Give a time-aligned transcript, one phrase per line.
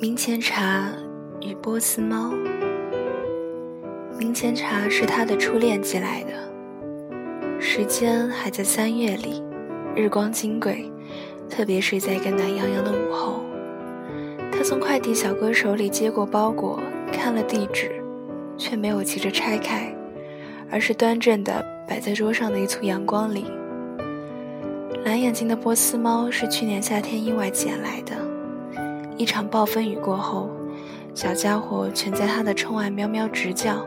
[0.00, 0.88] 明前茶
[1.40, 2.32] 与波斯猫。
[4.18, 9.42] 明前茶是他的初恋寄来的，时间还在三月里，
[9.94, 10.90] 日光金贵，
[11.48, 13.40] 特别是在一个暖洋洋的午后。
[14.52, 16.78] 他从快递小哥手里接过包裹，
[17.12, 18.02] 看了地址，
[18.58, 19.94] 却没有急着拆开，
[20.70, 23.46] 而是端正地摆在桌上的一簇阳光里。
[25.04, 28.29] 蓝眼睛的波斯猫是去年夏天意外捡来的。
[29.20, 30.48] 一场暴风雨过后，
[31.14, 33.86] 小家伙全在他的窗外喵喵直叫。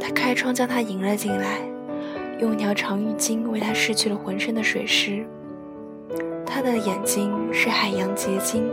[0.00, 1.58] 他开窗将他迎了进来，
[2.40, 5.22] 用一条长浴巾为他拭去了浑身的水湿。
[6.46, 8.66] 他的眼睛是海洋结晶，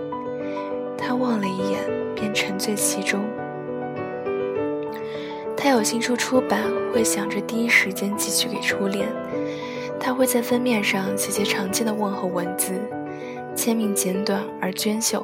[0.98, 1.82] 他望了一眼
[2.16, 3.20] 便沉醉其中。
[5.58, 6.62] 他有新书出版，
[6.94, 9.10] 会想着第一时间寄去给初恋。
[10.00, 12.80] 他会在封面上写些常见的问候文字，
[13.58, 15.22] 签名简短而娟秀。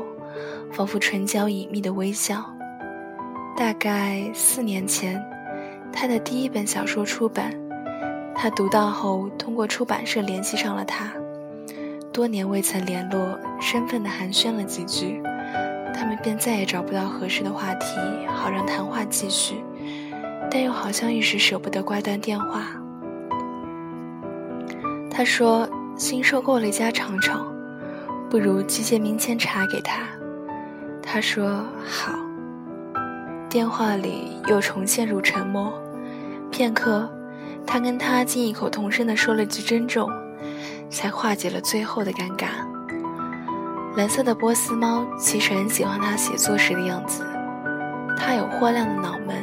[0.71, 2.43] 仿佛唇角隐秘的微笑。
[3.55, 5.21] 大概四年前，
[5.91, 7.53] 他的第一本小说出版，
[8.33, 11.11] 他读到后，通过出版社联系上了他。
[12.13, 15.21] 多年未曾联络，身份的寒暄了几句，
[15.93, 17.97] 他们便再也找不到合适的话题，
[18.27, 19.63] 好让谈话继续，
[20.49, 22.67] 但又好像一时舍不得挂断电话。
[25.09, 27.45] 他说：“新收购了一家厂厂，
[28.29, 30.03] 不如寄些明前茶给他。”
[31.01, 32.13] 他说：“好。”
[33.49, 35.73] 电话里又重陷入沉默。
[36.49, 37.09] 片刻，
[37.65, 40.09] 他跟他竟异口同声地说了句“珍重”，
[40.89, 42.47] 才化解了最后的尴尬。
[43.97, 47.25] 蓝色的波斯猫其实很喜欢他写作时的样子。
[48.17, 49.35] 他有豁亮的脑门，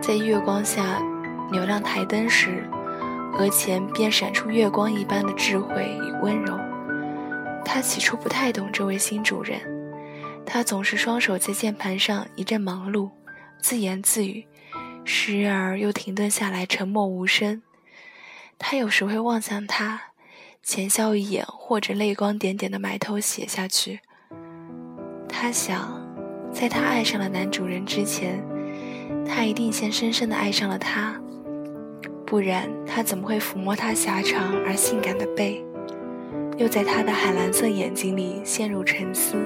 [0.00, 1.02] 在月光下
[1.50, 2.62] 扭亮台灯时，
[3.38, 6.56] 额前便闪出月光一般的智慧与温柔。
[7.64, 9.60] 他起初不太懂这位新主人。
[10.46, 13.10] 他总是双手在键盘上一阵忙碌，
[13.60, 14.46] 自言自语，
[15.04, 17.60] 时而又停顿下来，沉默无声。
[18.56, 20.00] 他有时会望向他，
[20.62, 24.00] 浅笑一眼，或者泪光点点的埋头写下去。
[25.28, 26.00] 他想，
[26.50, 28.42] 在他爱上了男主人之前，
[29.26, 31.20] 他一定先深深的爱上了他，
[32.24, 35.62] 不然他怎么会抚摸他狭长而性感的背，
[36.56, 39.36] 又在他的海蓝色眼睛里陷入沉思？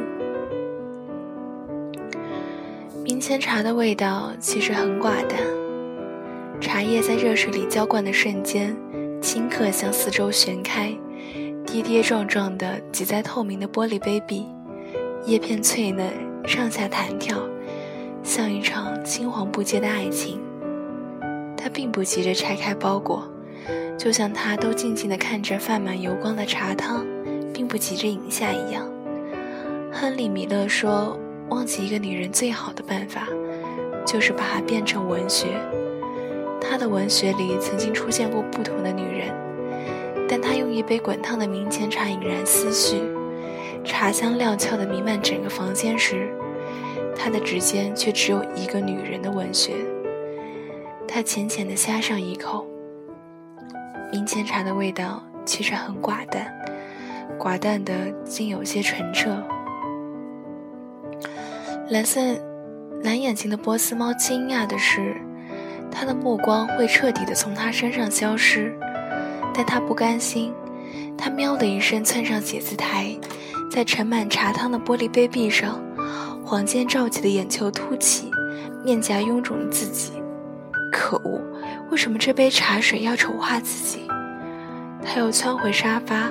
[3.21, 5.39] 明前茶的味道其实很寡淡，
[6.59, 8.75] 茶叶在热水里浇灌的瞬间，
[9.21, 10.91] 顷刻向四周旋开，
[11.67, 14.47] 跌跌撞撞地挤在透明的玻璃杯壁，
[15.27, 16.11] 叶片脆嫩，
[16.47, 17.37] 上下弹跳，
[18.23, 20.41] 像一场青黄不接的爱情。
[21.59, 23.31] 他并不急着拆开包裹，
[23.99, 27.05] 就像他都静静地看着泛满油光的茶汤，
[27.53, 28.91] 并不急着饮下一样。
[29.93, 31.21] 亨利·米勒说。
[31.51, 33.27] 忘记一个女人最好的办法，
[34.07, 35.49] 就是把她变成文学。
[36.61, 39.35] 他的文学里曾经出现过不同的女人，
[40.29, 43.03] 但他用一杯滚烫的明前茶引燃思绪，
[43.83, 46.29] 茶香料峭的弥漫整个房间时，
[47.17, 49.75] 他的指尖却只有一个女人的文学。
[51.09, 52.65] 他浅浅地呷上一口，
[54.13, 56.55] 明前茶的味道其实很寡淡，
[57.39, 57.93] 寡淡的
[58.25, 59.43] 竟有些澄澈。
[61.91, 62.21] 蓝色、
[63.03, 65.17] 蓝眼睛的波斯猫惊讶的是，
[65.91, 68.73] 它的目光会彻底的从它身上消失，
[69.53, 70.55] 但它不甘心。
[71.19, 73.19] 它喵的一声窜上写字台，
[73.73, 75.83] 在盛满茶汤的玻璃杯壁上，
[76.45, 78.31] 黄尖罩起的眼球凸起，
[78.85, 80.13] 面颊臃肿的自己。
[80.93, 81.43] 可恶，
[81.91, 84.07] 为什么这杯茶水要丑化自己？
[85.03, 86.31] 他又窜回沙发。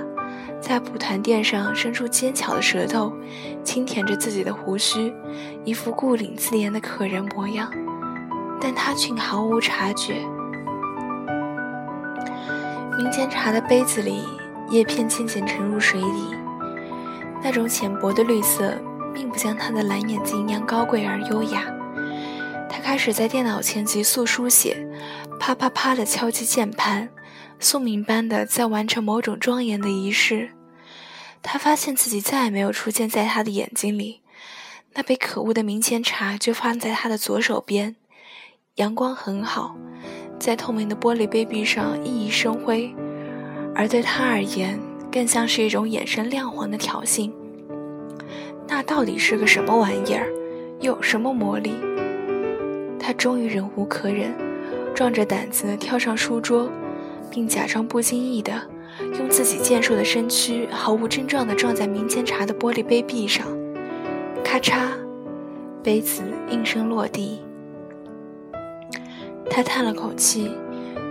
[0.61, 3.13] 在蒲团垫上伸出尖巧的舌头，
[3.63, 5.13] 轻舔着自己的胡须，
[5.63, 7.71] 一副顾领自怜的可人模样，
[8.61, 10.15] 但他却毫无察觉。
[12.97, 14.23] 明前茶的杯子里，
[14.69, 16.35] 叶片渐渐沉入水底，
[17.41, 18.73] 那种浅薄的绿色，
[19.13, 21.63] 并不像他的蓝眼睛一样高贵而优雅。
[22.69, 24.85] 他开始在电脑前急速书写，
[25.39, 27.09] 啪啪啪地敲击键盘。
[27.59, 30.51] 宿命般的在完成某种庄严的仪式，
[31.41, 34.21] 他发现自己再也没有出现在他的眼睛里。
[34.93, 37.97] 那杯可恶的明前茶就放在他的左手边，
[38.75, 39.75] 阳光很好，
[40.39, 42.95] 在透明的玻璃杯壁上熠熠生辉，
[43.75, 44.79] 而对他而言，
[45.11, 47.29] 更像是一种眼神亮黄的挑衅。
[48.67, 50.31] 那到底是个什么玩意儿？
[50.79, 51.75] 有什么魔力？
[52.97, 54.33] 他终于忍无可忍，
[54.95, 56.71] 壮着胆子跳上书桌。
[57.31, 58.53] 并假装不经意的
[59.17, 63.45] 用自己健硕的身躯毫无症状的撞在民间茶的玻璃杯壁上，
[64.43, 64.89] 咔嚓，
[65.83, 67.41] 杯子应声落地。
[69.49, 70.51] 他叹了口气，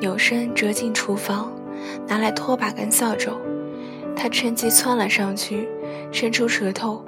[0.00, 1.52] 扭身折进厨房，
[2.06, 3.32] 拿来拖把跟扫帚。
[4.14, 5.68] 他趁机窜了上去，
[6.10, 7.04] 伸出舌头，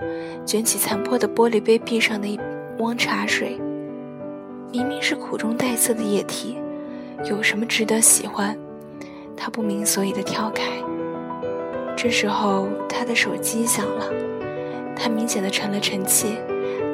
[0.47, 2.39] 卷起残破的玻璃杯壁上的一
[2.79, 3.61] 汪茶水。
[4.73, 6.57] 明明是苦中带涩的液体，
[7.29, 8.57] 有什么值得喜欢？
[9.43, 10.65] 他不明所以的跳开。
[11.97, 14.05] 这时候，他的手机响了，
[14.95, 16.37] 他明显的沉了沉气，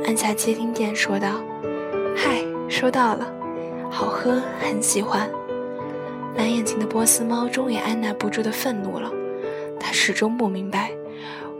[0.06, 1.40] 按下接听键说道
[2.16, 3.26] ：“嗨，收到了。”
[3.90, 5.28] 好喝，很喜欢。
[6.36, 9.10] 蓝眼睛的波斯猫终于按捺不住的愤怒了，
[9.80, 10.92] 它始终不明白，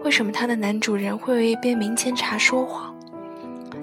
[0.05, 2.95] 为什么它的男主人会为一杯明前茶说谎。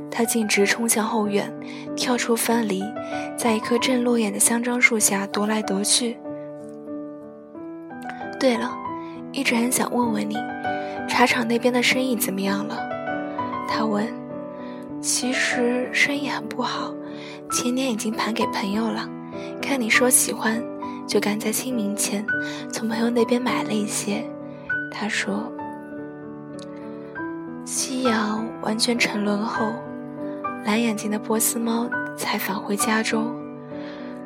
[0.10, 1.52] 它径直冲向后院，
[1.96, 2.82] 跳出藩篱，
[3.36, 6.18] 在一棵正落叶的香樟树下踱来踱去。
[8.44, 8.78] 对了，
[9.32, 10.36] 一直很想问问你，
[11.08, 12.78] 茶厂那边的生意怎么样了？
[13.70, 14.06] 他问。
[15.00, 16.94] 其实生意很不好。
[17.54, 19.08] 前年已经盘给朋友了，
[19.62, 20.62] 看你说喜欢，
[21.08, 22.26] 就赶在清明前
[22.70, 24.26] 从朋友那边买了一些。
[24.92, 25.50] 他说
[27.64, 29.72] ：“夕阳完全沉沦后，
[30.66, 33.34] 蓝眼睛的波斯猫才返回家中。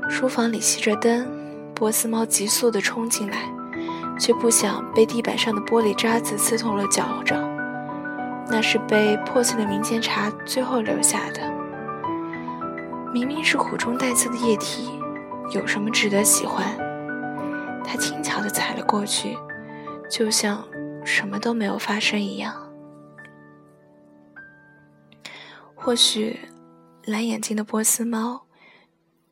[0.10, 1.28] 书房里熄着灯，
[1.76, 3.38] 波斯猫急速地冲进来，
[4.20, 7.42] 却不想被地板上的玻璃渣子刺痛了脚掌，
[8.50, 11.42] 那是被破碎的明前茶最后留下的。”
[13.14, 15.00] 明明是苦中带涩的液体，
[15.52, 16.78] 有什么值得喜欢？
[17.84, 19.38] 他轻巧地踩了过去，
[20.12, 20.64] 就像
[21.06, 22.54] 什么都没有发生一样。
[25.74, 26.38] 或许，
[27.06, 28.46] 蓝眼睛的波斯猫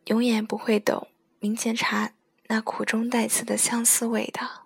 [0.06, 1.10] 永远不会懂
[1.40, 2.12] 明前茶
[2.48, 4.65] 那苦中带涩的相思味道。